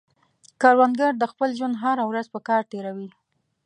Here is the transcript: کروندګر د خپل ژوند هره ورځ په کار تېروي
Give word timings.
کروندګر 0.61 1.11
د 1.17 1.23
خپل 1.31 1.49
ژوند 1.57 1.75
هره 1.83 2.03
ورځ 2.09 2.25
په 2.33 2.39
کار 2.47 2.61
تېروي 2.71 3.09